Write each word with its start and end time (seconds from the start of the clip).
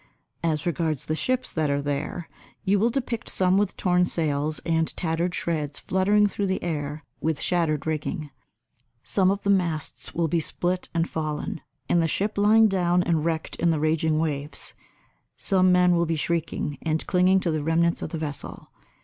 As 0.43 0.65
regards 0.65 1.05
the 1.05 1.15
ships 1.15 1.53
that 1.53 1.69
are 1.69 1.79
there, 1.79 2.27
you 2.65 2.79
will 2.79 2.89
depict 2.89 3.29
some 3.29 3.59
with 3.59 3.77
torn 3.77 4.03
sails 4.03 4.57
and 4.65 4.97
tattered 4.97 5.35
shreds 5.35 5.77
fluttering 5.77 6.25
through 6.25 6.47
the 6.47 6.63
air 6.63 7.03
with 7.19 7.39
shattered 7.39 7.85
rigging; 7.85 8.31
some 9.03 9.29
of 9.29 9.43
the 9.43 9.51
masts 9.51 10.15
will 10.15 10.27
be 10.27 10.39
split 10.39 10.89
and 10.95 11.07
fallen, 11.07 11.61
and 11.87 12.01
the 12.01 12.07
ship 12.07 12.35
lying 12.39 12.67
down 12.67 13.03
and 13.03 13.25
wrecked 13.25 13.57
in 13.57 13.69
the 13.69 13.79
raging 13.79 14.17
waves; 14.17 14.73
some 15.37 15.71
men 15.71 15.95
will 15.95 16.07
be 16.07 16.15
shrieking 16.15 16.79
and 16.81 17.05
clinging 17.05 17.39
to 17.39 17.51
the 17.51 17.61
remnants 17.61 18.01
of 18.01 18.09
the 18.09 18.17
vessel. 18.17 18.69